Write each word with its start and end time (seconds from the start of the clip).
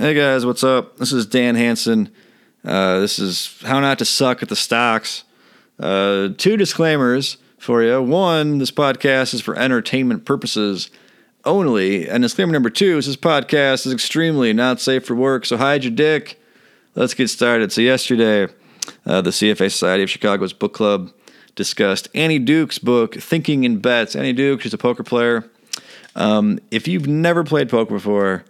Hey 0.00 0.14
guys, 0.14 0.46
what's 0.46 0.62
up? 0.62 0.98
This 0.98 1.12
is 1.12 1.26
Dan 1.26 1.56
Hanson. 1.56 2.10
Uh, 2.64 3.00
this 3.00 3.18
is 3.18 3.60
how 3.64 3.80
not 3.80 3.98
to 3.98 4.04
suck 4.04 4.44
at 4.44 4.48
the 4.48 4.54
stocks. 4.54 5.24
Uh, 5.76 6.28
two 6.38 6.56
disclaimers 6.56 7.36
for 7.58 7.82
you. 7.82 8.00
One, 8.00 8.58
this 8.58 8.70
podcast 8.70 9.34
is 9.34 9.40
for 9.40 9.58
entertainment 9.58 10.24
purposes 10.24 10.88
only. 11.44 12.08
And 12.08 12.22
disclaimer 12.22 12.52
number 12.52 12.70
two 12.70 12.96
is 12.98 13.06
this 13.06 13.16
podcast 13.16 13.86
is 13.86 13.92
extremely 13.92 14.52
not 14.52 14.80
safe 14.80 15.04
for 15.04 15.16
work, 15.16 15.44
so 15.44 15.56
hide 15.56 15.82
your 15.82 15.92
dick. 15.92 16.40
Let's 16.94 17.14
get 17.14 17.26
started. 17.26 17.72
So, 17.72 17.80
yesterday, 17.80 18.52
uh, 19.04 19.20
the 19.20 19.30
CFA 19.30 19.68
Society 19.68 20.04
of 20.04 20.10
Chicago's 20.10 20.52
book 20.52 20.74
club 20.74 21.10
discussed 21.56 22.06
Annie 22.14 22.38
Duke's 22.38 22.78
book, 22.78 23.16
Thinking 23.16 23.64
in 23.64 23.78
Bets. 23.78 24.14
Annie 24.14 24.32
Duke, 24.32 24.60
she's 24.60 24.72
a 24.72 24.78
poker 24.78 25.02
player. 25.02 25.50
Um, 26.14 26.60
if 26.70 26.86
you've 26.86 27.08
never 27.08 27.42
played 27.42 27.68
poker 27.68 27.94
before, 27.94 28.44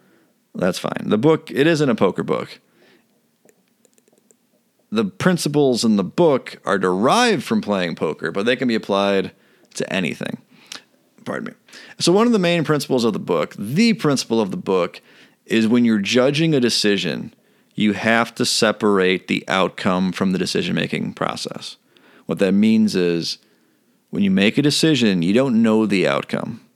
that's 0.58 0.78
fine. 0.78 1.04
The 1.06 1.18
book, 1.18 1.50
it 1.50 1.66
isn't 1.66 1.88
a 1.88 1.94
poker 1.94 2.24
book. 2.24 2.60
The 4.90 5.04
principles 5.04 5.84
in 5.84 5.96
the 5.96 6.04
book 6.04 6.60
are 6.64 6.78
derived 6.78 7.44
from 7.44 7.60
playing 7.60 7.94
poker, 7.94 8.32
but 8.32 8.44
they 8.44 8.56
can 8.56 8.68
be 8.68 8.74
applied 8.74 9.32
to 9.74 9.92
anything. 9.92 10.38
Pardon 11.24 11.52
me. 11.52 11.74
So, 12.00 12.10
one 12.10 12.26
of 12.26 12.32
the 12.32 12.38
main 12.38 12.64
principles 12.64 13.04
of 13.04 13.12
the 13.12 13.18
book, 13.18 13.54
the 13.58 13.92
principle 13.92 14.40
of 14.40 14.50
the 14.50 14.56
book, 14.56 15.00
is 15.46 15.68
when 15.68 15.84
you're 15.84 15.98
judging 15.98 16.54
a 16.54 16.60
decision, 16.60 17.34
you 17.74 17.92
have 17.92 18.34
to 18.36 18.44
separate 18.44 19.28
the 19.28 19.44
outcome 19.46 20.10
from 20.10 20.32
the 20.32 20.38
decision 20.38 20.74
making 20.74 21.12
process. 21.12 21.76
What 22.26 22.38
that 22.40 22.52
means 22.52 22.96
is 22.96 23.38
when 24.10 24.22
you 24.22 24.30
make 24.30 24.58
a 24.58 24.62
decision, 24.62 25.22
you 25.22 25.34
don't 25.34 25.62
know 25.62 25.86
the 25.86 26.08
outcome 26.08 26.67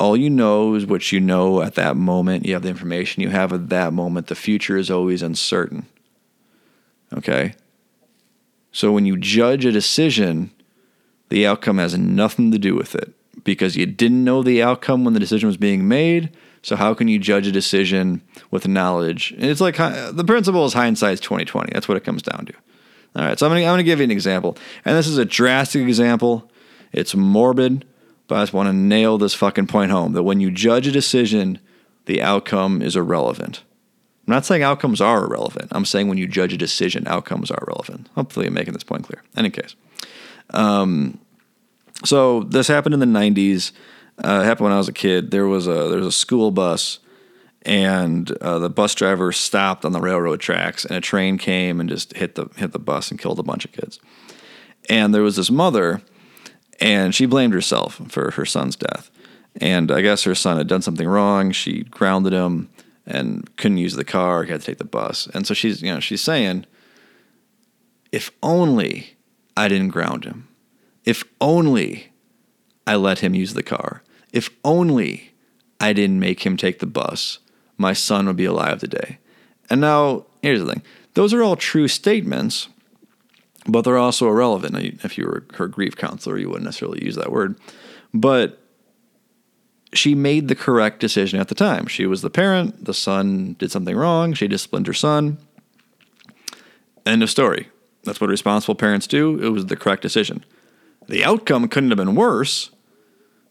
all 0.00 0.16
you 0.16 0.30
know 0.30 0.74
is 0.74 0.86
what 0.86 1.12
you 1.12 1.20
know 1.20 1.60
at 1.60 1.74
that 1.74 1.96
moment. 1.96 2.46
You 2.46 2.54
have 2.54 2.62
the 2.62 2.70
information 2.70 3.22
you 3.22 3.28
have 3.28 3.52
at 3.52 3.68
that 3.68 3.92
moment. 3.92 4.28
The 4.28 4.34
future 4.34 4.78
is 4.78 4.90
always 4.90 5.22
uncertain. 5.22 5.86
Okay? 7.12 7.54
So 8.72 8.92
when 8.92 9.04
you 9.04 9.16
judge 9.16 9.64
a 9.66 9.72
decision, 9.72 10.50
the 11.28 11.46
outcome 11.46 11.78
has 11.78 11.96
nothing 11.98 12.50
to 12.50 12.58
do 12.58 12.74
with 12.74 12.94
it 12.94 13.12
because 13.44 13.76
you 13.76 13.84
didn't 13.84 14.24
know 14.24 14.42
the 14.42 14.62
outcome 14.62 15.04
when 15.04 15.12
the 15.12 15.20
decision 15.20 15.46
was 15.46 15.58
being 15.58 15.86
made. 15.86 16.34
So 16.62 16.76
how 16.76 16.94
can 16.94 17.08
you 17.08 17.18
judge 17.18 17.46
a 17.46 17.52
decision 17.52 18.22
with 18.50 18.66
knowledge? 18.66 19.32
And 19.32 19.44
it's 19.44 19.60
like 19.60 19.76
the 19.76 20.24
principle 20.26 20.64
is 20.64 20.72
hindsight's 20.72 21.20
2020. 21.20 21.72
That's 21.72 21.88
what 21.88 21.96
it 21.96 22.04
comes 22.04 22.22
down 22.22 22.46
to. 22.46 22.54
All 23.16 23.24
right, 23.24 23.38
so 23.38 23.46
I'm 23.46 23.52
I'm 23.52 23.62
gonna 23.62 23.82
give 23.82 23.98
you 23.98 24.04
an 24.04 24.10
example, 24.12 24.56
and 24.84 24.96
this 24.96 25.08
is 25.08 25.18
a 25.18 25.24
drastic 25.24 25.82
example. 25.82 26.48
It's 26.92 27.12
morbid, 27.12 27.84
but 28.30 28.36
I 28.36 28.42
just 28.42 28.52
want 28.52 28.68
to 28.68 28.72
nail 28.72 29.18
this 29.18 29.34
fucking 29.34 29.66
point 29.66 29.90
home 29.90 30.12
that 30.12 30.22
when 30.22 30.38
you 30.38 30.52
judge 30.52 30.86
a 30.86 30.92
decision, 30.92 31.58
the 32.06 32.22
outcome 32.22 32.80
is 32.80 32.94
irrelevant. 32.94 33.64
I'm 34.24 34.34
not 34.34 34.46
saying 34.46 34.62
outcomes 34.62 35.00
are 35.00 35.24
irrelevant. 35.24 35.66
I'm 35.72 35.84
saying 35.84 36.06
when 36.06 36.16
you 36.16 36.28
judge 36.28 36.52
a 36.52 36.56
decision, 36.56 37.08
outcomes 37.08 37.50
are 37.50 37.64
relevant. 37.66 38.08
Hopefully, 38.14 38.46
I'm 38.46 38.54
making 38.54 38.74
this 38.74 38.84
point 38.84 39.02
clear. 39.02 39.20
In 39.32 39.40
Any 39.40 39.50
case, 39.50 39.74
um, 40.50 41.18
so 42.04 42.44
this 42.44 42.68
happened 42.68 42.94
in 42.94 43.00
the 43.00 43.06
'90s. 43.06 43.72
Uh, 44.22 44.44
happened 44.44 44.66
when 44.66 44.72
I 44.72 44.78
was 44.78 44.88
a 44.88 44.92
kid. 44.92 45.32
There 45.32 45.48
was 45.48 45.66
a 45.66 45.88
there 45.88 45.98
was 45.98 46.06
a 46.06 46.12
school 46.12 46.52
bus, 46.52 47.00
and 47.62 48.30
uh, 48.40 48.60
the 48.60 48.70
bus 48.70 48.94
driver 48.94 49.32
stopped 49.32 49.84
on 49.84 49.90
the 49.90 50.00
railroad 50.00 50.38
tracks, 50.38 50.84
and 50.84 50.96
a 50.96 51.00
train 51.00 51.36
came 51.36 51.80
and 51.80 51.88
just 51.88 52.16
hit 52.16 52.36
the 52.36 52.46
hit 52.54 52.70
the 52.70 52.78
bus 52.78 53.10
and 53.10 53.18
killed 53.18 53.40
a 53.40 53.42
bunch 53.42 53.64
of 53.64 53.72
kids. 53.72 53.98
And 54.88 55.12
there 55.12 55.22
was 55.22 55.34
this 55.34 55.50
mother 55.50 56.00
and 56.80 57.14
she 57.14 57.26
blamed 57.26 57.52
herself 57.52 58.00
for 58.08 58.32
her 58.32 58.44
son's 58.44 58.76
death. 58.76 59.10
And 59.60 59.90
I 59.90 60.00
guess 60.00 60.24
her 60.24 60.34
son 60.34 60.56
had 60.56 60.68
done 60.68 60.82
something 60.82 61.06
wrong. 61.06 61.50
She 61.50 61.82
grounded 61.84 62.32
him 62.32 62.68
and 63.06 63.54
couldn't 63.56 63.78
use 63.78 63.94
the 63.94 64.04
car. 64.04 64.44
He 64.44 64.52
had 64.52 64.60
to 64.60 64.66
take 64.66 64.78
the 64.78 64.84
bus. 64.84 65.28
And 65.34 65.46
so 65.46 65.54
she's, 65.54 65.82
you 65.82 65.92
know, 65.92 66.00
she's 66.00 66.22
saying, 66.22 66.66
if 68.12 68.30
only 68.42 69.16
I 69.56 69.68
didn't 69.68 69.88
ground 69.88 70.24
him. 70.24 70.48
If 71.04 71.24
only 71.40 72.12
I 72.86 72.96
let 72.96 73.20
him 73.20 73.34
use 73.34 73.54
the 73.54 73.62
car. 73.62 74.02
If 74.32 74.50
only 74.64 75.32
I 75.80 75.92
didn't 75.92 76.20
make 76.20 76.44
him 76.44 76.56
take 76.56 76.78
the 76.78 76.86
bus, 76.86 77.38
my 77.76 77.92
son 77.92 78.26
would 78.26 78.36
be 78.36 78.44
alive 78.44 78.80
today. 78.80 79.18
And 79.68 79.80
now, 79.80 80.26
here's 80.42 80.60
the 80.60 80.66
thing 80.66 80.82
those 81.14 81.34
are 81.34 81.42
all 81.42 81.56
true 81.56 81.88
statements, 81.88 82.68
but 83.66 83.82
they're 83.82 83.98
also 83.98 84.28
irrelevant. 84.28 84.76
If 85.04 85.18
you 85.18 85.26
were 85.26 85.44
her 85.54 85.68
grief 85.68 85.96
counselor, 85.96 86.38
you 86.38 86.48
wouldn't 86.48 86.64
necessarily 86.64 87.04
use 87.04 87.16
that 87.16 87.32
word. 87.32 87.58
But 88.14 88.58
she 89.92 90.14
made 90.14 90.48
the 90.48 90.54
correct 90.54 91.00
decision 91.00 91.40
at 91.40 91.48
the 91.48 91.54
time. 91.54 91.86
She 91.86 92.06
was 92.06 92.22
the 92.22 92.30
parent. 92.30 92.84
The 92.84 92.94
son 92.94 93.56
did 93.58 93.70
something 93.70 93.96
wrong. 93.96 94.34
She 94.34 94.48
disciplined 94.48 94.86
her 94.86 94.92
son. 94.92 95.38
End 97.04 97.22
of 97.22 97.30
story. 97.30 97.68
That's 98.04 98.20
what 98.20 98.30
responsible 98.30 98.74
parents 98.74 99.06
do. 99.06 99.38
It 99.42 99.48
was 99.50 99.66
the 99.66 99.76
correct 99.76 100.02
decision. 100.02 100.44
The 101.08 101.24
outcome 101.24 101.68
couldn't 101.68 101.90
have 101.90 101.98
been 101.98 102.14
worse, 102.14 102.70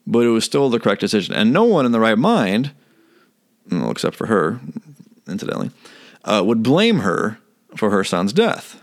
but 0.08 0.20
it 0.20 0.30
was 0.30 0.46
still 0.46 0.70
the 0.70 0.80
correct 0.80 1.02
decision. 1.02 1.36
And 1.36 1.52
no 1.52 1.66
one 1.66 1.86
in 1.86 1.92
the 1.92 2.00
right 2.00 2.18
mind, 2.18 2.72
well, 3.70 3.92
except 3.92 4.16
for 4.16 4.28
her, 4.28 4.60
incidentally, 5.28 5.72
uh, 6.24 6.42
would 6.46 6.64
blame 6.64 7.00
her 7.00 7.38
for 7.76 7.90
her 7.92 8.04
son's 8.04 8.34
death. 8.34 8.82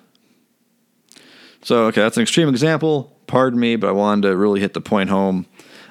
So, 1.67 1.87
okay, 1.87 2.01
that's 2.01 2.17
an 2.17 2.23
extreme 2.23 2.49
example. 2.49 3.13
Pardon 3.27 3.59
me, 3.59 3.75
but 3.75 3.89
I 3.89 3.91
wanted 3.91 4.29
to 4.29 4.37
really 4.37 4.61
hit 4.61 4.73
the 4.73 4.81
point 4.81 5.11
home. 5.11 5.47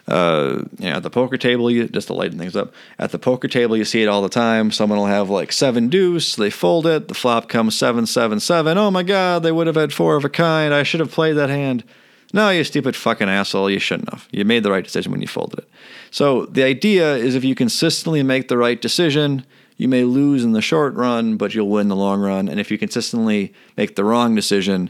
Uh, 0.08 0.64
you 0.80 0.90
know, 0.90 0.96
at 0.96 1.04
the 1.04 1.10
poker 1.10 1.36
table, 1.36 1.70
you 1.70 1.90
just 1.90 2.08
to 2.08 2.14
lighten 2.14 2.40
things 2.40 2.56
up. 2.56 2.74
At 2.98 3.12
the 3.12 3.20
poker 3.20 3.50
table, 3.50 3.76
you 3.76 3.84
see 3.84 4.02
it 4.02 4.08
all 4.08 4.22
the 4.22 4.30
time. 4.30 4.72
Someone 4.72 5.00
will 5.00 5.08
have 5.08 5.30
like 5.30 5.52
seven 5.52 5.90
deuce. 5.90 6.38
They 6.38 6.50
fold 6.50 6.88
it. 6.88 7.10
The 7.10 7.14
flop 7.14 7.50
comes 7.50 7.76
seven, 7.76 8.06
seven, 8.06 8.40
seven. 8.40 8.78
Oh 8.78 8.90
my 8.90 9.04
God, 9.04 9.44
they 9.44 9.52
would 9.52 9.68
have 9.68 9.76
had 9.76 9.92
four 9.92 10.16
of 10.16 10.24
a 10.24 10.30
kind. 10.30 10.74
I 10.74 10.84
should 10.84 11.02
have 11.02 11.12
played 11.12 11.34
that 11.34 11.50
hand. 11.50 11.84
No, 12.32 12.52
you 12.52 12.64
stupid 12.64 12.96
fucking 12.96 13.28
asshole. 13.28 13.70
You 13.70 13.80
shouldn't 13.80 14.14
have. 14.14 14.30
You 14.32 14.46
made 14.46 14.64
the 14.64 14.72
right 14.72 14.86
decision 14.86 15.12
when 15.12 15.22
you 15.22 15.28
folded 15.28 15.60
it. 15.60 15.70
So 16.10 16.46
the 16.46 16.64
idea 16.64 17.18
is 17.18 17.36
if 17.36 17.44
you 17.44 17.54
consistently 17.54 18.24
make 18.24 18.48
the 18.48 18.58
right 18.58 18.82
decision, 18.82 19.46
you 19.76 19.90
may 19.90 20.06
lose 20.06 20.46
in 20.46 20.54
the 20.54 20.62
short 20.62 20.94
run, 20.94 21.36
but 21.36 21.54
you'll 21.54 21.68
win 21.68 21.82
in 21.82 21.90
the 21.90 21.98
long 21.98 22.22
run. 22.22 22.48
And 22.48 22.62
if 22.62 22.72
you 22.72 22.78
consistently 22.78 23.54
make 23.76 23.98
the 23.98 24.06
wrong 24.06 24.36
decision, 24.36 24.90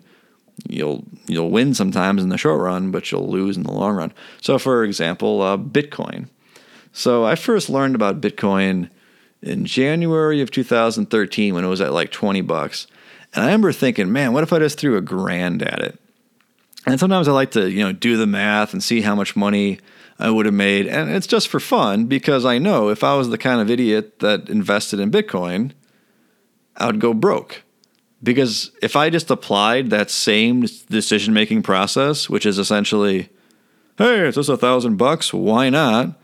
you'll 0.68 1.04
you'll 1.28 1.50
win 1.50 1.74
sometimes 1.74 2.24
in 2.24 2.30
the 2.30 2.38
short 2.38 2.62
run, 2.62 2.92
but 2.92 3.12
you'll 3.12 3.30
lose 3.30 3.58
in 3.58 3.64
the 3.64 3.72
long 3.72 3.96
run. 3.96 4.14
So, 4.42 4.58
for 4.58 4.84
example, 4.84 5.42
uh, 5.42 5.58
Bitcoin. 5.58 6.30
So 6.94 7.26
I 7.26 7.36
first 7.36 7.70
learned 7.70 7.96
about 7.96 8.22
Bitcoin 8.22 8.90
in 9.42 9.66
January 9.66 10.42
of 10.42 10.50
2013 10.50 11.54
when 11.54 11.66
it 11.66 11.68
was 11.68 11.82
at 11.82 11.94
like 11.94 12.12
20 12.12 12.42
bucks, 12.42 12.88
and 13.34 13.44
I 13.44 13.48
remember 13.48 13.72
thinking, 13.72 14.12
man, 14.12 14.34
what 14.34 14.44
if 14.44 14.54
I 14.54 14.60
just 14.60 14.80
threw 14.80 14.96
a 14.96 15.02
grand 15.02 15.62
at 15.62 15.82
it? 15.82 16.00
And 16.86 17.00
sometimes 17.00 17.28
I 17.28 17.32
like 17.32 17.52
to 17.52 17.70
you 17.70 17.84
know 17.84 17.92
do 17.92 18.18
the 18.18 18.28
math 18.28 18.74
and 18.74 18.84
see 18.84 19.02
how 19.02 19.16
much 19.16 19.36
money 19.36 19.80
I 20.18 20.30
would 20.30 20.46
have 20.46 20.56
made, 20.56 20.88
and 20.88 21.12
it's 21.12 21.28
just 21.28 21.50
for 21.50 21.60
fun 21.60 22.06
because 22.06 22.46
I 22.46 22.58
know 22.58 22.90
if 22.90 23.04
I 23.04 23.16
was 23.16 23.30
the 23.30 23.38
kind 23.38 23.60
of 23.60 23.70
idiot 23.70 24.20
that 24.20 24.50
invested 24.50 25.00
in 25.00 25.12
Bitcoin, 25.12 25.72
I 26.78 26.88
would 26.88 27.02
go 27.02 27.14
broke. 27.14 27.65
Because 28.26 28.72
if 28.82 28.96
I 28.96 29.12
just 29.12 29.30
applied 29.30 29.92
that 29.92 30.10
same 30.10 30.62
decision 30.90 31.32
making 31.32 31.62
process, 31.62 32.28
which 32.28 32.48
is 32.48 32.58
essentially, 32.58 33.30
hey, 34.00 34.22
it's 34.22 34.36
just 34.36 34.50
a 34.50 34.58
thousand 34.58 34.98
bucks, 34.98 35.32
why 35.32 35.70
not? 35.70 36.20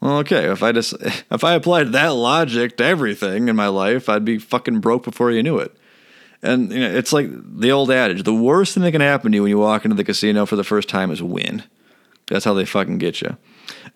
Well, 0.00 0.18
okay, 0.20 0.50
if 0.50 0.62
I 0.62 0.72
just 0.72 0.94
if 1.30 1.44
I 1.44 1.52
applied 1.52 1.92
that 1.92 2.14
logic 2.14 2.78
to 2.78 2.84
everything 2.84 3.48
in 3.48 3.56
my 3.56 3.68
life, 3.68 4.08
I'd 4.08 4.24
be 4.24 4.38
fucking 4.38 4.80
broke 4.80 5.04
before 5.04 5.30
you 5.30 5.42
knew 5.42 5.58
it. 5.58 5.76
And 6.42 6.72
you 6.72 6.80
know, 6.80 6.90
it's 6.90 7.12
like 7.12 7.28
the 7.30 7.72
old 7.72 7.90
adage: 7.90 8.22
the 8.22 8.34
worst 8.34 8.72
thing 8.72 8.82
that 8.82 8.92
can 8.92 9.02
happen 9.02 9.30
to 9.30 9.36
you 9.36 9.42
when 9.42 9.50
you 9.50 9.58
walk 9.58 9.84
into 9.84 9.96
the 9.96 10.04
casino 10.04 10.46
for 10.46 10.56
the 10.56 10.64
first 10.64 10.88
time 10.88 11.10
is 11.10 11.22
win. 11.22 11.62
That's 12.28 12.46
how 12.46 12.54
they 12.54 12.64
fucking 12.64 12.96
get 12.96 13.20
you. 13.20 13.36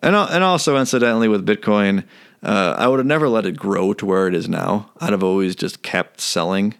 And 0.02 0.14
and 0.14 0.44
also, 0.44 0.76
incidentally, 0.76 1.28
with 1.28 1.46
Bitcoin, 1.46 2.04
uh, 2.42 2.74
I 2.76 2.88
would 2.88 2.98
have 2.98 3.06
never 3.06 3.26
let 3.26 3.46
it 3.46 3.56
grow 3.56 3.94
to 3.94 4.04
where 4.04 4.28
it 4.28 4.34
is 4.34 4.50
now. 4.50 4.90
I'd 5.00 5.12
have 5.12 5.24
always 5.24 5.56
just 5.56 5.82
kept 5.82 6.20
selling 6.20 6.74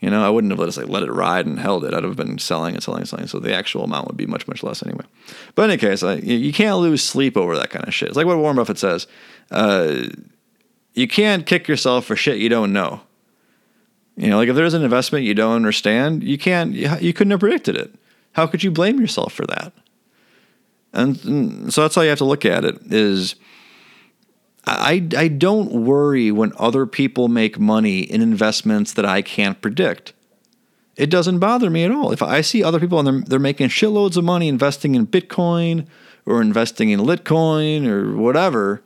you 0.00 0.10
know, 0.10 0.24
I 0.24 0.30
wouldn't 0.30 0.52
have 0.52 0.58
let 0.60 0.68
us 0.68 0.76
like 0.76 0.88
let 0.88 1.02
it 1.02 1.12
ride 1.12 1.46
and 1.46 1.58
held 1.58 1.84
it. 1.84 1.92
I'd 1.92 2.04
have 2.04 2.16
been 2.16 2.38
selling 2.38 2.74
and 2.74 2.82
selling 2.82 3.00
and 3.00 3.08
selling. 3.08 3.26
So 3.26 3.38
the 3.38 3.54
actual 3.54 3.84
amount 3.84 4.06
would 4.06 4.16
be 4.16 4.26
much, 4.26 4.46
much 4.46 4.62
less 4.62 4.82
anyway. 4.82 5.04
But 5.54 5.64
in 5.64 5.70
any 5.70 5.80
case, 5.80 6.02
I, 6.02 6.14
you 6.14 6.52
can't 6.52 6.78
lose 6.78 7.02
sleep 7.02 7.36
over 7.36 7.56
that 7.56 7.70
kind 7.70 7.86
of 7.86 7.94
shit. 7.94 8.08
It's 8.08 8.16
like 8.16 8.26
what 8.26 8.38
Warren 8.38 8.56
Buffett 8.56 8.78
says. 8.78 9.06
Uh, 9.50 10.04
you 10.94 11.08
can't 11.08 11.46
kick 11.46 11.66
yourself 11.66 12.04
for 12.04 12.16
shit 12.16 12.38
you 12.38 12.48
don't 12.48 12.72
know. 12.72 13.00
You 14.16 14.28
know, 14.28 14.36
like 14.36 14.48
if 14.48 14.56
there's 14.56 14.74
an 14.74 14.82
investment 14.82 15.24
you 15.24 15.34
don't 15.34 15.56
understand, 15.56 16.22
you 16.22 16.38
can't, 16.38 16.72
you 16.72 17.12
couldn't 17.12 17.30
have 17.30 17.40
predicted 17.40 17.76
it. 17.76 17.94
How 18.32 18.46
could 18.46 18.62
you 18.62 18.70
blame 18.70 19.00
yourself 19.00 19.32
for 19.32 19.46
that? 19.46 19.72
And, 20.92 21.24
and 21.24 21.74
so 21.74 21.82
that's 21.82 21.94
how 21.94 22.02
you 22.02 22.08
have 22.08 22.18
to 22.18 22.24
look 22.24 22.44
at 22.44 22.64
it 22.64 22.78
is– 22.92 23.34
I, 24.66 25.08
I 25.16 25.28
don't 25.28 25.86
worry 25.86 26.30
when 26.30 26.52
other 26.58 26.84
people 26.86 27.28
make 27.28 27.58
money 27.58 28.00
in 28.00 28.20
investments 28.20 28.92
that 28.94 29.06
I 29.06 29.22
can't 29.22 29.60
predict. 29.62 30.12
It 30.96 31.10
doesn't 31.10 31.38
bother 31.38 31.70
me 31.70 31.84
at 31.84 31.90
all. 31.90 32.12
If 32.12 32.22
I 32.22 32.40
see 32.42 32.62
other 32.62 32.80
people 32.80 32.98
and 32.98 33.06
they're, 33.06 33.20
they're 33.20 33.38
making 33.38 33.68
shitloads 33.68 34.16
of 34.16 34.24
money 34.24 34.48
investing 34.48 34.94
in 34.94 35.06
Bitcoin 35.06 35.86
or 36.26 36.42
investing 36.42 36.90
in 36.90 37.00
Litecoin 37.00 37.86
or 37.86 38.16
whatever, 38.16 38.82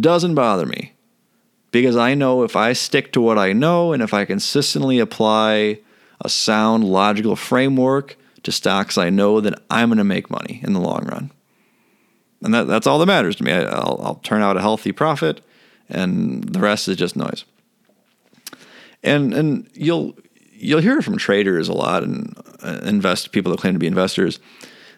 doesn't 0.00 0.34
bother 0.34 0.66
me. 0.66 0.92
because 1.72 1.96
I 1.96 2.14
know 2.14 2.42
if 2.42 2.56
I 2.56 2.72
stick 2.72 3.12
to 3.12 3.20
what 3.20 3.38
I 3.38 3.52
know 3.52 3.92
and 3.92 4.02
if 4.02 4.14
I 4.14 4.24
consistently 4.24 4.98
apply 4.98 5.80
a 6.20 6.28
sound 6.28 6.84
logical 6.84 7.36
framework 7.36 8.16
to 8.44 8.52
stocks 8.52 8.96
I 8.96 9.10
know, 9.10 9.40
then 9.40 9.54
I'm 9.70 9.88
going 9.88 9.98
to 9.98 10.04
make 10.04 10.30
money 10.30 10.60
in 10.62 10.72
the 10.72 10.80
long 10.80 11.04
run. 11.04 11.30
And 12.42 12.52
that, 12.54 12.66
that's 12.66 12.86
all 12.86 12.98
that 12.98 13.06
matters 13.06 13.36
to 13.36 13.44
me. 13.44 13.52
I, 13.52 13.62
will 13.62 14.00
I'll 14.02 14.20
turn 14.22 14.42
out 14.42 14.56
a 14.56 14.60
healthy 14.60 14.92
profit, 14.92 15.40
and 15.88 16.44
the 16.44 16.60
rest 16.60 16.88
is 16.88 16.96
just 16.96 17.16
noise. 17.16 17.44
And 19.02 19.32
and 19.32 19.70
you'll 19.74 20.14
you'll 20.52 20.80
hear 20.80 21.02
from 21.02 21.16
traders 21.16 21.68
a 21.68 21.72
lot 21.72 22.02
and 22.02 22.36
uh, 22.62 22.80
invest 22.82 23.32
people 23.32 23.52
that 23.52 23.60
claim 23.60 23.74
to 23.74 23.78
be 23.78 23.86
investors. 23.86 24.38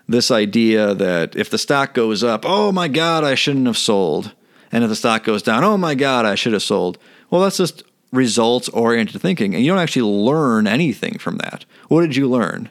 This 0.09 0.31
idea 0.31 0.95
that 0.95 1.37
if 1.37 1.51
the 1.51 1.59
stock 1.59 1.93
goes 1.93 2.25
up, 2.25 2.45
oh 2.47 2.73
my 2.73 2.89
God, 2.89 3.25
I 3.25 3.35
shouldn't 3.35 3.67
have 3.67 3.77
sold. 3.77 4.33
And 4.73 4.85
if 4.85 4.91
the 4.91 4.97
stock 4.97 5.25
goes 5.25 5.43
down, 5.43 5.65
oh 5.65 5.77
my 5.77 5.95
God, 5.95 6.25
I 6.25 6.35
should 6.35 6.55
have 6.55 6.63
sold. 6.63 6.99
Well, 7.31 7.43
that's 7.43 7.59
just 7.59 7.83
results 8.13 8.69
oriented 8.71 9.21
thinking. 9.21 9.55
And 9.55 9.65
you 9.65 9.71
don't 9.71 9.81
actually 9.81 10.11
learn 10.11 10.67
anything 10.67 11.19
from 11.19 11.37
that. 11.39 11.65
What 11.89 12.03
did 12.03 12.17
you 12.17 12.29
learn? 12.29 12.71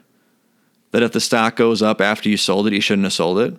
That 0.90 1.02
if 1.02 1.12
the 1.12 1.20
stock 1.20 1.54
goes 1.54 1.82
up 1.82 2.00
after 2.00 2.28
you 2.28 2.36
sold 2.36 2.66
it, 2.66 2.72
you 2.72 2.80
shouldn't 2.80 3.04
have 3.04 3.12
sold 3.12 3.38
it? 3.38 3.56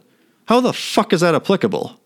How 0.49 0.61
the 0.61 0.73
fuck 0.73 1.13
is 1.13 1.21
that 1.21 1.35
applicable? 1.35 1.99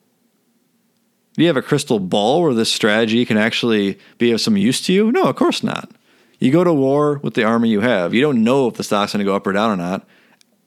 Do 1.36 1.42
you 1.42 1.48
have 1.48 1.56
a 1.56 1.62
crystal 1.62 1.98
ball 1.98 2.42
where 2.42 2.54
this 2.54 2.70
strategy 2.70 3.24
can 3.26 3.38
actually 3.38 3.98
be 4.18 4.34
of 4.34 4.42
some 4.42 4.58
use 4.58 4.82
to 4.82 4.92
you? 4.92 5.14
No, 5.14 5.24
of 5.24 5.38
course 5.38 5.64
not. 5.64 5.90
You 6.40 6.52
go 6.52 6.66
to 6.66 6.74
war 6.74 7.20
with 7.20 7.36
the 7.36 7.46
army 7.46 7.70
you 7.70 7.80
have. 7.80 8.14
You 8.14 8.20
don't 8.20 8.44
know 8.44 8.68
if 8.68 8.74
the 8.74 8.84
stock's 8.84 9.14
going 9.14 9.26
to 9.26 9.32
go 9.32 9.34
up 9.34 9.48
or 9.48 9.54
down 9.54 9.72
or 9.72 9.78
not 9.78 10.06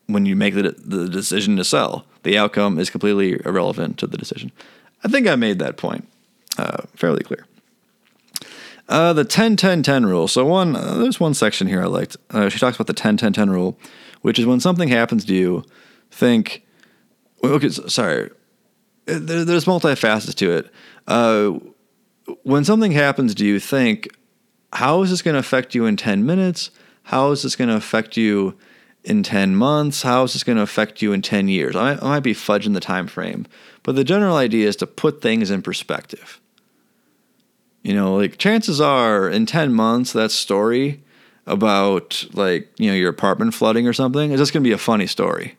when 0.06 0.25
you 0.25 0.34
make 0.34 0.55
the, 0.55 0.75
the 0.78 1.06
decision 1.06 1.58
to 1.58 1.64
sell. 1.64 2.06
The 2.23 2.38
outcome 2.38 2.78
is 2.78 2.88
completely 2.88 3.38
irrelevant 3.44 3.99
to 3.99 4.06
the 4.06 4.17
decision. 4.17 4.52
I 5.05 5.08
think 5.08 5.26
I 5.26 5.37
made 5.37 5.58
that 5.58 5.76
point 5.76 6.08
uh, 6.56 6.78
fairly 6.94 7.25
clear. 7.25 7.46
Uh, 8.88 9.12
the 9.12 9.25
10 9.26 9.56
10 9.56 9.82
10 9.82 10.06
rule. 10.06 10.28
So, 10.28 10.46
one, 10.46 10.76
uh, 10.76 10.94
there's 10.94 11.20
one 11.20 11.34
section 11.34 11.67
here 11.67 11.82
I 11.82 11.87
liked. 11.88 12.17
Uh, 12.31 12.49
she 12.49 12.58
talks 12.58 12.78
about 12.78 12.87
the 12.87 12.94
10 12.94 13.19
10 13.19 13.34
10 13.34 13.50
rule, 13.50 13.78
which 14.23 14.38
is 14.38 14.46
when 14.46 14.61
something 14.61 14.88
happens 14.88 15.26
to 15.26 15.34
you, 15.34 15.62
think, 16.11 16.62
okay, 17.43 17.71
sorry, 17.71 18.31
uh, 19.09 19.19
there, 19.21 19.44
there's 19.44 19.65
multifacets 19.65 20.35
to 20.37 20.53
it. 20.53 20.71
Uh, 21.06 21.59
when 22.43 22.65
something 22.65 22.93
happens 22.93 23.35
do 23.35 23.47
you, 23.47 23.61
think, 23.61 24.09
how 24.73 25.03
is 25.03 25.11
this 25.11 25.23
going 25.23 25.35
to 25.35 25.41
affect 25.41 25.75
you 25.75 25.87
in 25.87 25.97
10 25.97 26.27
minutes? 26.27 26.71
How 27.05 27.31
is 27.31 27.43
this 27.43 27.55
going 27.56 27.71
to 27.71 27.77
affect 27.77 28.17
you 28.17 28.56
in 29.05 29.23
10 29.23 29.55
months? 29.55 30.03
How 30.03 30.25
is 30.25 30.33
this 30.33 30.43
going 30.43 30.56
to 30.56 30.62
affect 30.62 31.00
you 31.00 31.12
in 31.12 31.23
10 31.23 31.49
years? 31.49 31.77
I, 31.77 31.93
I 31.93 32.03
might 32.03 32.21
be 32.21 32.35
fudging 32.35 32.75
the 32.75 32.81
time 32.81 33.06
frame, 33.06 33.47
but 33.85 33.94
the 33.94 34.05
general 34.05 34.37
idea 34.37 34.67
is 34.67 34.77
to 34.77 34.87
put 34.87 35.23
things 35.23 35.50
in 35.50 35.62
perspective. 35.62 36.41
You 37.83 37.94
know, 37.94 38.17
like 38.17 38.38
chances 38.38 38.81
are 38.81 39.29
in 39.29 39.47
10 39.47 39.73
months, 39.73 40.12
that 40.12 40.33
story 40.33 41.05
about 41.47 42.27
like, 42.33 42.69
you 42.79 42.91
know, 42.91 42.97
your 42.97 43.11
apartment 43.11 43.55
flooding 43.55 43.87
or 43.87 43.93
something 43.93 44.33
is 44.33 44.41
just 44.41 44.53
going 44.53 44.65
to 44.65 44.69
be 44.69 44.75
a 44.75 44.79
funny 44.79 45.06
story. 45.06 45.56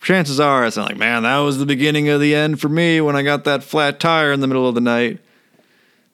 Chances 0.00 0.38
are 0.38 0.64
it's 0.64 0.76
not 0.76 0.88
like, 0.88 0.96
man, 0.96 1.24
that 1.24 1.38
was 1.38 1.58
the 1.58 1.66
beginning 1.66 2.08
of 2.08 2.20
the 2.20 2.34
end 2.34 2.60
for 2.60 2.68
me 2.68 3.00
when 3.00 3.16
I 3.16 3.22
got 3.22 3.44
that 3.44 3.62
flat 3.62 3.98
tire 3.98 4.32
in 4.32 4.40
the 4.40 4.46
middle 4.46 4.68
of 4.68 4.74
the 4.74 4.80
night. 4.80 5.18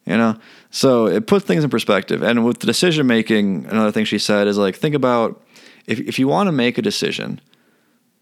You 0.06 0.16
know? 0.16 0.36
So 0.70 1.06
it 1.06 1.26
puts 1.26 1.44
things 1.44 1.64
in 1.64 1.70
perspective. 1.70 2.22
And 2.22 2.44
with 2.44 2.60
the 2.60 2.66
decision 2.66 3.06
making, 3.06 3.66
another 3.66 3.92
thing 3.92 4.04
she 4.04 4.19
said 4.19 4.46
is 4.48 4.58
like, 4.58 4.75
think 4.75 4.94
about 4.94 5.42
if, 5.86 6.00
if 6.00 6.19
you 6.19 6.28
want 6.28 6.48
to 6.48 6.52
make 6.52 6.78
a 6.78 6.82
decision, 6.82 7.40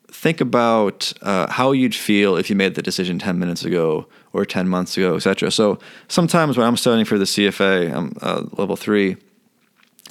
think 0.09 0.41
about 0.41 1.13
uh, 1.23 1.51
how 1.51 1.73
you'd 1.73 1.95
feel 1.95 2.37
if 2.37 2.51
you 2.51 2.57
made 2.57 2.75
the 2.75 2.83
decision 2.83 3.19
10 3.19 3.39
minutes 3.39 3.65
ago 3.65 4.07
or 4.33 4.45
10 4.45 4.69
months 4.69 4.97
ago, 4.97 5.17
etc. 5.17 5.51
So 5.51 5.79
sometimes 6.09 6.57
when 6.57 6.67
I'm 6.67 6.77
studying 6.77 7.05
for 7.05 7.19
the 7.19 7.25
CFA, 7.25 7.93
I'm 7.93 8.13
uh, 8.21 8.45
level 8.53 8.77
three, 8.77 9.17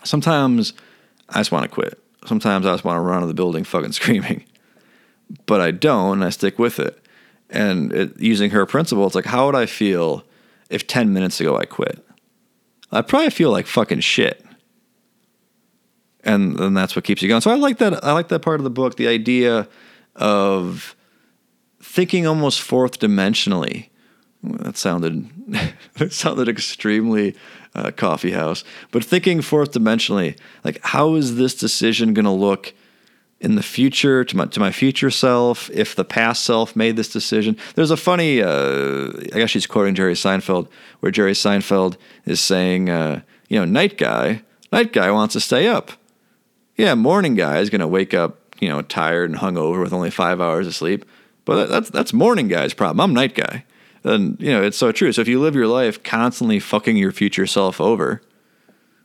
sometimes 0.03 0.73
I 1.29 1.39
just 1.39 1.51
want 1.51 1.63
to 1.63 1.69
quit. 1.69 1.99
Sometimes 2.25 2.65
I 2.65 2.73
just 2.73 2.83
want 2.83 2.97
to 2.97 3.01
run 3.01 3.17
out 3.17 3.23
of 3.23 3.27
the 3.27 3.33
building 3.33 3.63
fucking 3.63 3.91
screaming. 3.93 4.45
But 5.45 5.61
I 5.61 5.71
don't, 5.71 6.13
and 6.13 6.23
I 6.23 6.29
stick 6.29 6.59
with 6.59 6.79
it. 6.79 6.97
And 7.49 7.91
it, 7.91 8.19
using 8.19 8.51
her 8.51 8.65
principle, 8.65 9.05
it's 9.05 9.15
like, 9.15 9.25
how 9.25 9.45
would 9.45 9.55
I 9.55 9.65
feel 9.65 10.23
if 10.69 10.87
10 10.87 11.13
minutes 11.13 11.39
ago 11.41 11.57
I 11.57 11.65
quit? 11.65 12.05
I'd 12.91 13.07
probably 13.07 13.29
feel 13.29 13.51
like 13.51 13.67
fucking 13.67 14.01
shit 14.01 14.45
and 16.23 16.57
then 16.57 16.73
that's 16.73 16.95
what 16.95 17.05
keeps 17.05 17.21
you 17.21 17.27
going. 17.27 17.41
So 17.41 17.51
I 17.51 17.55
like 17.55 17.77
that. 17.79 18.03
I 18.03 18.13
like 18.13 18.29
that 18.29 18.41
part 18.41 18.59
of 18.59 18.63
the 18.63 18.69
book. 18.69 18.95
The 18.95 19.07
idea 19.07 19.67
of 20.15 20.95
thinking 21.81 22.27
almost 22.27 22.61
fourth 22.61 22.99
dimensionally. 22.99 23.89
That 24.43 24.77
sounded 24.77 25.29
that 25.95 26.13
sounded 26.13 26.47
extremely 26.47 27.35
uh, 27.75 27.91
coffee 27.91 28.31
house, 28.31 28.63
but 28.91 29.03
thinking 29.03 29.41
fourth 29.41 29.71
dimensionally, 29.71 30.37
like 30.63 30.79
how 30.83 31.15
is 31.15 31.35
this 31.35 31.55
decision 31.55 32.13
going 32.13 32.25
to 32.25 32.31
look 32.31 32.73
in 33.41 33.55
the 33.55 33.63
future 33.63 34.23
to 34.23 34.37
my 34.37 34.45
to 34.45 34.59
my 34.59 34.71
future 34.71 35.11
self? 35.11 35.69
If 35.71 35.95
the 35.95 36.05
past 36.05 36.43
self 36.43 36.75
made 36.75 36.95
this 36.95 37.09
decision, 37.09 37.57
there's 37.75 37.91
a 37.91 37.97
funny. 37.97 38.41
Uh, 38.41 39.11
I 39.33 39.39
guess 39.39 39.49
she's 39.49 39.67
quoting 39.67 39.95
Jerry 39.95 40.13
Seinfeld, 40.13 40.67
where 41.01 41.11
Jerry 41.11 41.33
Seinfeld 41.33 41.97
is 42.25 42.39
saying, 42.39 42.89
uh, 42.89 43.21
you 43.49 43.59
know, 43.59 43.65
night 43.65 43.97
guy, 43.97 44.43
night 44.71 44.93
guy 44.93 45.11
wants 45.11 45.33
to 45.33 45.39
stay 45.39 45.67
up 45.67 45.91
yeah, 46.81 46.95
morning 46.95 47.35
guy 47.35 47.59
is 47.59 47.69
going 47.69 47.81
to 47.81 47.87
wake 47.87 48.13
up, 48.13 48.55
you 48.59 48.67
know, 48.67 48.81
tired 48.81 49.29
and 49.29 49.39
hungover 49.39 49.81
with 49.81 49.93
only 49.93 50.09
five 50.09 50.41
hours 50.41 50.65
of 50.65 50.75
sleep. 50.75 51.05
But 51.45 51.67
that's 51.67 51.89
that's 51.89 52.13
morning 52.13 52.47
guy's 52.47 52.73
problem. 52.73 52.99
I'm 52.99 53.13
night 53.13 53.35
guy. 53.35 53.65
And 54.03 54.39
you 54.39 54.51
know, 54.51 54.63
it's 54.63 54.77
so 54.77 54.91
true. 54.91 55.11
So 55.11 55.21
if 55.21 55.27
you 55.27 55.39
live 55.39 55.53
your 55.55 55.67
life 55.67 56.01
constantly 56.01 56.59
fucking 56.59 56.97
your 56.97 57.11
future 57.11 57.45
self 57.45 57.79
over, 57.79 58.21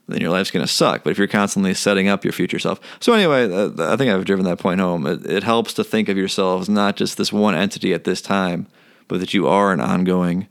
then 0.07 0.21
your 0.21 0.29
life's 0.29 0.51
going 0.51 0.65
to 0.65 0.71
suck. 0.71 1.03
But 1.03 1.11
if 1.11 1.17
you're 1.17 1.27
constantly 1.27 1.73
setting 1.73 2.07
up 2.07 2.23
your 2.23 2.31
future 2.31 2.59
self. 2.59 2.79
So 2.99 3.13
anyway, 3.13 3.51
uh, 3.51 3.93
I 3.93 3.97
think 3.97 4.11
I've 4.11 4.25
driven 4.25 4.45
that 4.45 4.59
point 4.59 4.79
home. 4.79 5.05
It, 5.05 5.25
it 5.25 5.43
helps 5.43 5.73
to 5.75 5.83
think 5.83 6.09
of 6.09 6.17
yourself 6.17 6.61
as 6.61 6.69
not 6.69 6.95
just 6.95 7.17
this 7.17 7.33
one 7.33 7.55
entity 7.55 7.93
at 7.93 8.05
this 8.05 8.21
time, 8.21 8.67
but 9.07 9.19
that 9.19 9.33
you 9.33 9.47
are 9.47 9.73
an 9.73 9.81
ongoing, 9.81 10.47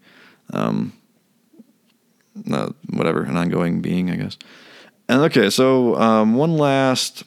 um, 0.53 0.93
uh, 2.51 2.71
whatever, 2.91 3.23
an 3.23 3.37
ongoing 3.37 3.81
being, 3.81 4.11
I 4.11 4.17
guess. 4.17 4.37
And 5.09 5.21
okay, 5.23 5.51
so 5.51 5.97
um, 5.97 6.35
one 6.35 6.57
last 6.57 7.25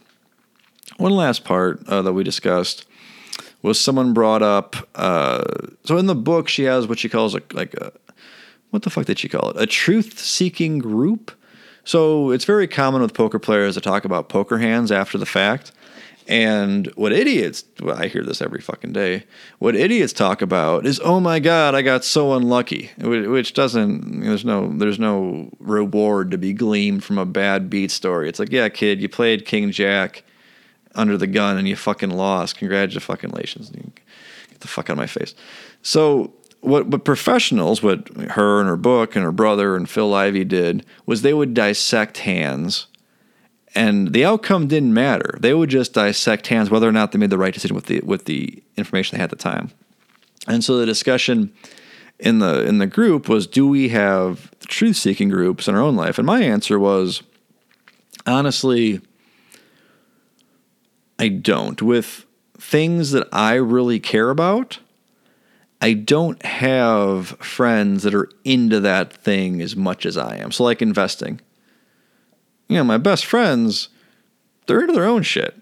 one 0.98 1.14
last 1.14 1.46
part 1.46 1.88
uh, 1.88 2.02
that 2.02 2.14
we 2.14 2.24
discussed 2.24 2.86
was 3.62 3.80
someone 3.80 4.14
brought 4.14 4.42
up. 4.42 4.76
Uh, 4.96 5.44
so 5.86 5.98
in 5.98 6.06
the 6.06 6.16
book, 6.16 6.50
she 6.50 6.64
has 6.64 6.88
what 6.88 7.00
she 7.00 7.10
calls 7.10 7.36
a 7.36 7.42
like 7.54 7.74
a 7.76 7.94
what 8.70 8.84
the 8.84 8.90
fuck 8.90 9.06
did 9.06 9.18
she 9.18 9.30
call 9.30 9.52
it? 9.52 9.62
A 9.62 9.66
truth 9.66 10.20
seeking 10.20 10.80
group. 10.80 11.32
So 11.84 12.32
it's 12.32 12.46
very 12.46 12.68
common 12.68 13.02
with 13.02 13.14
poker 13.14 13.40
players 13.40 13.76
to 13.76 13.82
talk 13.82 14.06
about 14.06 14.30
poker 14.30 14.58
hands 14.58 14.92
after 14.92 15.18
the 15.18 15.26
fact. 15.26 15.72
And 16.28 16.86
what 16.96 17.12
idiots, 17.12 17.64
well, 17.82 17.98
I 17.98 18.08
hear 18.08 18.22
this 18.24 18.40
every 18.40 18.62
fucking 18.62 18.94
day. 18.94 19.24
What 19.58 19.76
idiots 19.76 20.14
talk 20.14 20.44
about 20.44 20.86
is, 20.86 21.00
oh 21.04 21.20
my 21.20 21.40
god, 21.40 21.74
I 21.74 21.82
got 21.82 22.06
so 22.06 22.34
unlucky, 22.34 22.92
which 23.00 23.54
doesn't. 23.54 24.22
There's 24.22 24.46
no, 24.46 24.72
there's 24.78 25.00
no 25.00 25.50
reward 25.60 26.30
to 26.30 26.38
be 26.38 26.54
gleaned 26.54 27.04
from 27.04 27.18
a 27.18 27.26
bad 27.26 27.68
beat 27.68 27.90
story. 27.90 28.30
It's 28.30 28.38
like, 28.38 28.52
yeah, 28.52 28.70
kid, 28.70 29.02
you 29.02 29.10
played 29.10 29.48
King 29.48 29.72
Jack 29.72 30.24
under 30.94 31.18
the 31.18 31.26
gun 31.26 31.58
and 31.58 31.68
you 31.68 31.76
fucking 31.76 32.12
lost. 32.12 32.58
Congratulations. 32.58 33.72
Get 33.72 34.60
the 34.60 34.68
fuck 34.68 34.92
out 34.92 34.94
of 34.94 34.98
my 34.98 35.08
face. 35.08 35.34
So 35.82 36.34
what 36.62 36.88
what 36.88 37.06
professionals, 37.06 37.82
what 37.82 38.08
her 38.32 38.60
and 38.60 38.70
her 38.70 38.78
book 38.78 39.16
and 39.16 39.24
her 39.24 39.32
brother 39.32 39.76
and 39.76 39.90
Phil 39.90 40.14
Ivey 40.14 40.44
did 40.44 40.86
was 41.06 41.22
they 41.22 41.34
would 41.34 41.54
dissect 41.54 42.20
hands 42.20 42.88
and 43.76 44.14
the 44.14 44.26
outcome 44.26 44.68
didn't 44.68 44.94
matter. 44.94 45.38
They 45.40 45.54
would 45.54 45.70
just 45.70 45.94
dissect 45.94 46.48
hands 46.48 46.70
whether 46.70 46.88
or 46.88 46.92
not 46.92 47.12
they 47.12 47.20
made 47.20 47.30
the 47.30 47.38
right 47.38 47.54
decision 47.54 47.76
with 47.76 47.86
the 47.86 48.02
with 48.02 48.26
the 48.26 48.64
information 48.78 49.16
they 49.16 49.22
had 49.22 49.32
at 49.32 49.38
the 49.38 49.44
time. 49.44 49.72
And 50.48 50.64
so 50.64 50.78
the 50.78 50.86
discussion 50.86 51.54
in 52.20 52.40
the 52.40 52.66
in 52.66 52.80
the 52.80 52.88
group 52.88 53.30
was 53.30 53.46
do 53.48 53.68
we 53.68 53.90
have 53.90 54.52
truth 54.62 54.96
seeking 54.96 55.30
groups 55.30 55.68
in 55.68 55.76
our 55.76 55.82
own 55.82 55.96
life? 55.96 56.18
And 56.18 56.26
my 56.26 56.42
answer 56.42 56.80
was 56.80 57.22
honestly 58.26 59.02
I 61.20 61.28
don't. 61.28 61.82
With 61.82 62.26
things 62.58 63.12
that 63.12 63.28
I 63.32 63.56
really 63.56 64.00
care 64.00 64.30
about, 64.30 64.80
I 65.82 65.94
don't 65.94 66.44
have 66.44 67.28
friends 67.40 68.04
that 68.04 68.14
are 68.14 68.30
into 68.44 68.80
that 68.82 69.14
thing 69.14 69.62
as 69.62 69.76
much 69.76 70.06
as 70.06 70.18
I 70.18 70.38
am. 70.38 70.52
So 70.52 70.64
like 70.64 70.82
investing 70.82 71.40
you 72.70 72.78
know, 72.78 72.84
my 72.84 72.98
best 72.98 73.26
friends, 73.26 73.90
they're 74.68 74.82
into 74.82 74.94
their 74.94 75.06
own 75.06 75.24
shit. 75.24 75.56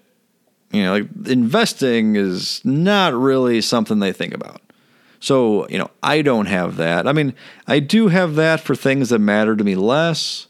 You 0.70 0.82
know, 0.82 0.92
like 0.92 1.08
investing 1.26 2.14
is 2.14 2.62
not 2.64 3.14
really 3.14 3.62
something 3.62 3.98
they 3.98 4.12
think 4.12 4.34
about. 4.34 4.60
So, 5.18 5.66
you 5.68 5.78
know, 5.78 5.90
I 6.02 6.22
don't 6.22 6.46
have 6.46 6.76
that. 6.76 7.08
I 7.08 7.12
mean, 7.12 7.34
I 7.66 7.80
do 7.80 8.08
have 8.08 8.36
that 8.36 8.60
for 8.60 8.76
things 8.76 9.08
that 9.08 9.18
matter 9.18 9.56
to 9.56 9.64
me 9.64 9.74
less 9.74 10.46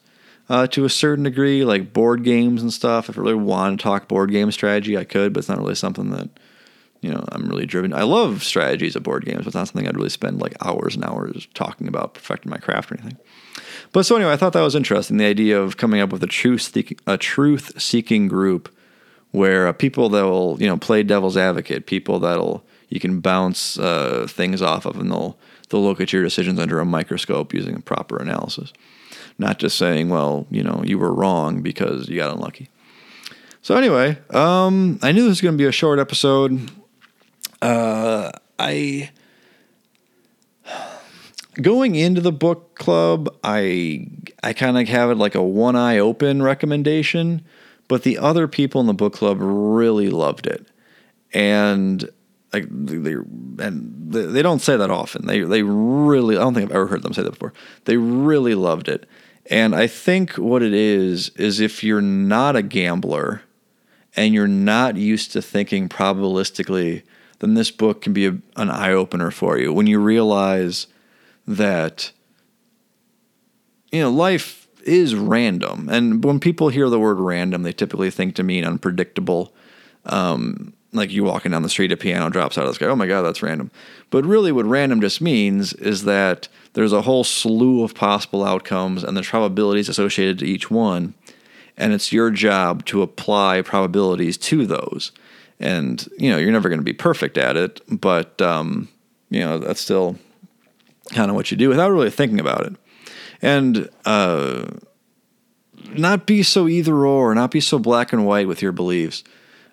uh, 0.48 0.66
to 0.68 0.84
a 0.84 0.90
certain 0.90 1.24
degree, 1.24 1.64
like 1.64 1.92
board 1.92 2.24
games 2.24 2.60
and 2.60 2.72
stuff. 2.72 3.08
If 3.08 3.16
I 3.16 3.22
really 3.22 3.34
want 3.34 3.78
to 3.78 3.82
talk 3.82 4.08
board 4.08 4.32
game 4.32 4.50
strategy, 4.50 4.98
I 4.98 5.04
could, 5.04 5.32
but 5.32 5.38
it's 5.38 5.48
not 5.48 5.58
really 5.58 5.76
something 5.76 6.10
that 6.10 6.28
you 7.00 7.10
know, 7.10 7.24
I'm 7.30 7.48
really 7.48 7.66
driven. 7.66 7.92
I 7.92 8.02
love 8.02 8.42
strategies 8.42 8.96
of 8.96 9.02
board 9.02 9.24
games, 9.24 9.38
but 9.38 9.48
it's 9.48 9.54
not 9.54 9.68
something 9.68 9.86
I'd 9.86 9.96
really 9.96 10.08
spend 10.08 10.40
like 10.40 10.54
hours 10.64 10.94
and 10.94 11.04
hours 11.04 11.46
talking 11.54 11.86
about 11.86 12.14
perfecting 12.14 12.50
my 12.50 12.58
craft 12.58 12.90
or 12.90 12.96
anything. 12.96 13.18
But 13.92 14.04
so 14.04 14.16
anyway, 14.16 14.32
I 14.32 14.36
thought 14.36 14.52
that 14.52 14.62
was 14.62 14.74
interesting. 14.74 15.16
The 15.16 15.26
idea 15.26 15.60
of 15.60 15.76
coming 15.76 16.00
up 16.00 16.10
with 16.10 16.22
a 16.22 16.26
truth 16.26 16.76
a 17.06 17.16
truth 17.16 17.80
seeking 17.80 18.28
group 18.28 18.74
where 19.30 19.68
uh, 19.68 19.72
people 19.72 20.08
that 20.10 20.24
will 20.24 20.56
you 20.60 20.66
know 20.66 20.76
play 20.76 21.02
devil's 21.02 21.36
advocate, 21.36 21.86
people 21.86 22.18
that'll 22.18 22.64
you 22.88 23.00
can 23.00 23.20
bounce 23.20 23.78
uh, 23.78 24.26
things 24.28 24.62
off 24.62 24.86
of, 24.86 24.98
and 24.98 25.10
they'll 25.10 25.38
they'll 25.68 25.82
look 25.82 26.00
at 26.00 26.12
your 26.12 26.22
decisions 26.22 26.58
under 26.58 26.80
a 26.80 26.84
microscope 26.84 27.54
using 27.54 27.76
a 27.76 27.80
proper 27.80 28.18
analysis, 28.18 28.72
not 29.38 29.58
just 29.58 29.78
saying, 29.78 30.08
well, 30.08 30.46
you 30.50 30.62
know, 30.62 30.82
you 30.84 30.98
were 30.98 31.12
wrong 31.12 31.62
because 31.62 32.08
you 32.08 32.16
got 32.16 32.32
unlucky. 32.32 32.68
So 33.62 33.76
anyway, 33.76 34.18
um, 34.30 34.98
I 35.02 35.12
knew 35.12 35.22
this 35.22 35.30
was 35.30 35.40
going 35.40 35.54
to 35.54 35.62
be 35.62 35.66
a 35.66 35.72
short 35.72 35.98
episode. 35.98 36.70
Uh, 37.60 38.30
I 38.58 39.10
going 41.60 41.94
into 41.94 42.20
the 42.20 42.32
book 42.32 42.74
club, 42.74 43.34
I 43.42 44.06
I 44.42 44.52
kind 44.52 44.78
of 44.78 44.88
have 44.88 45.10
it 45.10 45.16
like 45.16 45.34
a 45.34 45.42
one 45.42 45.76
eye 45.76 45.98
open 45.98 46.42
recommendation, 46.42 47.44
but 47.88 48.02
the 48.02 48.18
other 48.18 48.48
people 48.48 48.80
in 48.80 48.86
the 48.86 48.94
book 48.94 49.14
club 49.14 49.38
really 49.40 50.10
loved 50.10 50.46
it, 50.46 50.66
and 51.32 52.08
like 52.52 52.66
they 52.70 53.14
and 53.64 54.12
they 54.12 54.42
don't 54.42 54.62
say 54.62 54.76
that 54.76 54.90
often. 54.90 55.26
They 55.26 55.40
they 55.40 55.62
really 55.62 56.36
I 56.36 56.40
don't 56.40 56.54
think 56.54 56.70
I've 56.70 56.76
ever 56.76 56.86
heard 56.86 57.02
them 57.02 57.12
say 57.12 57.22
that 57.22 57.32
before. 57.32 57.52
They 57.84 57.96
really 57.96 58.54
loved 58.54 58.88
it, 58.88 59.08
and 59.50 59.74
I 59.74 59.86
think 59.86 60.34
what 60.34 60.62
it 60.62 60.72
is 60.72 61.30
is 61.30 61.60
if 61.60 61.82
you're 61.82 62.00
not 62.00 62.56
a 62.56 62.62
gambler, 62.62 63.42
and 64.16 64.32
you're 64.32 64.48
not 64.48 64.96
used 64.96 65.32
to 65.32 65.42
thinking 65.42 65.88
probabilistically 65.88 67.02
then 67.40 67.54
this 67.54 67.70
book 67.70 68.02
can 68.02 68.12
be 68.12 68.26
a, 68.26 68.36
an 68.56 68.70
eye 68.70 68.92
opener 68.92 69.30
for 69.30 69.58
you. 69.58 69.72
When 69.72 69.86
you 69.86 69.98
realize 69.98 70.86
that 71.46 72.12
you 73.90 74.00
know 74.00 74.10
life 74.10 74.68
is 74.82 75.14
random. 75.14 75.88
And 75.90 76.24
when 76.24 76.40
people 76.40 76.68
hear 76.68 76.88
the 76.88 77.00
word 77.00 77.18
random 77.18 77.62
they 77.62 77.72
typically 77.72 78.10
think 78.10 78.34
to 78.36 78.42
mean 78.42 78.64
unpredictable. 78.64 79.52
Um, 80.04 80.74
like 80.92 81.10
you 81.10 81.22
walking 81.22 81.52
down 81.52 81.62
the 81.62 81.68
street 81.68 81.92
a 81.92 81.96
piano 81.96 82.30
drops 82.30 82.56
out 82.56 82.64
of 82.64 82.70
the 82.70 82.74
sky. 82.74 82.86
Oh 82.86 82.96
my 82.96 83.06
god 83.06 83.22
that's 83.22 83.42
random. 83.42 83.70
But 84.10 84.24
really 84.24 84.52
what 84.52 84.64
random 84.64 85.00
just 85.00 85.20
means 85.20 85.72
is 85.74 86.04
that 86.04 86.48
there's 86.74 86.92
a 86.92 87.02
whole 87.02 87.24
slew 87.24 87.82
of 87.82 87.94
possible 87.94 88.44
outcomes 88.44 89.04
and 89.04 89.16
there's 89.16 89.28
probabilities 89.28 89.88
associated 89.88 90.38
to 90.40 90.46
each 90.46 90.70
one. 90.70 91.14
And 91.76 91.92
it's 91.92 92.12
your 92.12 92.30
job 92.30 92.84
to 92.86 93.02
apply 93.02 93.62
probabilities 93.62 94.36
to 94.38 94.66
those 94.66 95.12
and 95.60 96.08
you 96.18 96.30
know 96.30 96.38
you're 96.38 96.52
never 96.52 96.68
going 96.68 96.80
to 96.80 96.84
be 96.84 96.92
perfect 96.92 97.36
at 97.36 97.56
it, 97.56 97.80
but 97.88 98.40
um, 98.40 98.88
you 99.30 99.40
know 99.40 99.58
that's 99.58 99.80
still 99.80 100.18
kind 101.10 101.30
of 101.30 101.36
what 101.36 101.50
you 101.50 101.56
do 101.56 101.68
without 101.68 101.90
really 101.90 102.10
thinking 102.10 102.40
about 102.40 102.66
it, 102.66 102.74
and 103.42 103.88
uh, 104.04 104.66
not 105.92 106.26
be 106.26 106.42
so 106.42 106.68
either 106.68 107.06
or, 107.06 107.34
not 107.34 107.50
be 107.50 107.60
so 107.60 107.78
black 107.78 108.12
and 108.12 108.26
white 108.26 108.48
with 108.48 108.62
your 108.62 108.72
beliefs. 108.72 109.24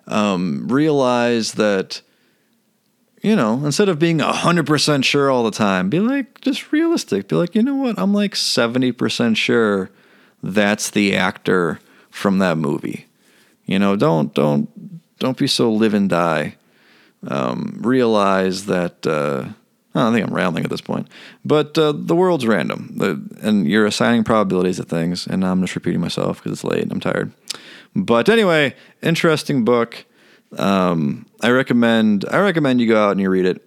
Um, 0.08 0.68
realize 0.68 1.52
that 1.52 2.00
you 3.22 3.34
know 3.34 3.64
instead 3.64 3.88
of 3.88 3.98
being 3.98 4.18
hundred 4.20 4.66
percent 4.66 5.04
sure 5.04 5.30
all 5.30 5.44
the 5.44 5.50
time, 5.50 5.88
be 5.88 6.00
like 6.00 6.40
just 6.40 6.72
realistic. 6.72 7.28
Be 7.28 7.36
like, 7.36 7.54
you 7.54 7.62
know 7.62 7.76
what? 7.76 7.98
I'm 7.98 8.14
like 8.14 8.36
seventy 8.36 8.92
percent 8.92 9.36
sure 9.36 9.90
that's 10.42 10.90
the 10.90 11.14
actor 11.16 11.80
from 12.10 12.38
that 12.38 12.56
movie. 12.56 13.06
You 13.64 13.78
know, 13.78 13.96
don't 13.96 14.32
don't 14.32 14.68
don't 15.18 15.38
be 15.38 15.46
so 15.46 15.72
live 15.72 15.94
and 15.94 16.08
die. 16.08 16.56
Um, 17.26 17.80
realize 17.82 18.66
that 18.66 19.06
uh, 19.06 19.48
I 19.94 20.12
think 20.12 20.26
I'm 20.26 20.34
rambling 20.34 20.64
at 20.64 20.70
this 20.70 20.82
point, 20.82 21.08
but 21.44 21.76
uh, 21.78 21.92
the 21.96 22.14
world's 22.14 22.46
random, 22.46 22.92
the, 22.96 23.20
and 23.42 23.66
you're 23.66 23.86
assigning 23.86 24.22
probabilities 24.22 24.76
to 24.76 24.84
things. 24.84 25.26
And 25.26 25.44
I'm 25.44 25.62
just 25.62 25.74
repeating 25.74 26.00
myself 26.00 26.38
because 26.38 26.52
it's 26.52 26.64
late 26.64 26.82
and 26.82 26.92
I'm 26.92 27.00
tired. 27.00 27.32
But 27.94 28.28
anyway, 28.28 28.74
interesting 29.02 29.64
book. 29.64 30.04
Um, 30.58 31.26
I 31.40 31.50
recommend 31.50 32.26
I 32.30 32.40
recommend 32.40 32.80
you 32.80 32.88
go 32.88 33.02
out 33.02 33.12
and 33.12 33.20
you 33.20 33.30
read 33.30 33.46
it. 33.46 33.62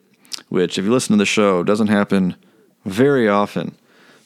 Which, 0.49 0.77
if 0.77 0.85
you 0.85 0.91
listen 0.91 1.13
to 1.13 1.21
the 1.21 1.25
show, 1.25 1.63
doesn't 1.63 1.87
happen 1.87 2.35
very 2.85 3.27
often. 3.27 3.75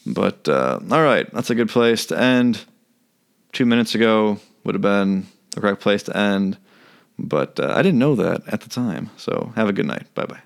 But 0.06 0.48
uh, 0.48 0.80
all 0.90 1.02
right, 1.02 1.30
that's 1.32 1.50
a 1.50 1.54
good 1.54 1.68
place 1.68 2.06
to 2.06 2.18
end. 2.18 2.64
Two 3.52 3.66
minutes 3.66 3.94
ago 3.94 4.38
would 4.64 4.74
have 4.74 4.82
been 4.82 5.26
the 5.50 5.60
correct 5.60 5.80
place 5.80 6.02
to 6.04 6.16
end. 6.16 6.58
But 7.18 7.60
uh, 7.60 7.72
I 7.76 7.82
didn't 7.82 7.98
know 7.98 8.14
that 8.16 8.42
at 8.48 8.60
the 8.62 8.68
time. 8.68 9.10
So 9.16 9.52
have 9.56 9.68
a 9.68 9.72
good 9.72 9.86
night. 9.86 10.12
Bye 10.14 10.26
bye. 10.26 10.42